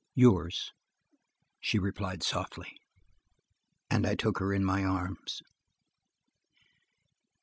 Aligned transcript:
"Yours!" 0.15 0.73
she 1.59 1.77
replied 1.77 2.23
softly, 2.23 2.75
and 3.91 4.07
I 4.07 4.15
took 4.15 4.39
her 4.39 4.51
in 4.51 4.65
my 4.65 4.83
arms. 4.83 5.43